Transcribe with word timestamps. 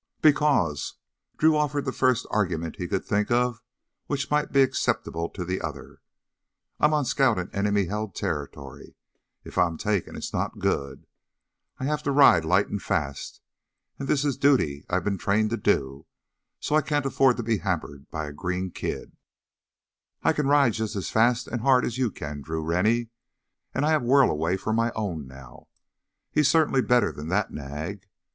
"Because," 0.23 0.95
Drew 1.37 1.55
offered 1.55 1.85
the 1.85 1.91
first 1.91 2.25
argument 2.31 2.77
he 2.77 2.87
could 2.87 3.05
think 3.05 3.29
of 3.29 3.61
which 4.07 4.31
might 4.31 4.51
be 4.51 4.63
acceptable 4.63 5.29
to 5.29 5.45
the 5.45 5.61
other, 5.61 6.01
"I'm 6.79 6.91
on 6.91 7.05
scout 7.05 7.37
in 7.37 7.51
enemy 7.53 7.85
held 7.85 8.15
territory. 8.15 8.95
If 9.43 9.59
I'm 9.59 9.77
taken, 9.77 10.15
it's 10.15 10.33
not 10.33 10.57
good. 10.57 11.05
I 11.77 11.83
have 11.85 12.01
to 12.01 12.11
ride 12.11 12.43
light 12.45 12.67
and 12.67 12.81
fast, 12.81 13.41
and 13.99 14.07
this 14.07 14.25
is 14.25 14.37
duty 14.37 14.87
I've 14.89 15.03
been 15.03 15.19
trained 15.19 15.51
to 15.51 15.57
do. 15.57 16.07
So 16.59 16.73
I 16.73 16.81
can't 16.81 17.05
afford 17.05 17.37
to 17.37 17.43
be 17.43 17.59
hampered 17.59 18.09
by 18.09 18.25
a 18.25 18.33
green 18.33 18.71
kid" 18.71 19.15
"I 20.23 20.33
can 20.33 20.47
ride 20.47 20.73
just 20.73 20.95
as 20.95 21.11
fast 21.11 21.47
and 21.47 21.61
hard 21.61 21.85
as 21.85 21.99
you 21.99 22.09
can, 22.09 22.41
Drew 22.41 22.63
Rennie, 22.63 23.09
and 23.71 23.85
I 23.85 23.91
have 23.91 24.01
Whirlaway 24.01 24.57
for 24.59 24.73
my 24.73 24.91
own 24.95 25.27
now. 25.27 25.67
He's 26.31 26.49
certainly 26.49 26.81
better 26.81 27.11
than 27.11 27.27
that 27.27 27.51
nag!" 27.53 28.07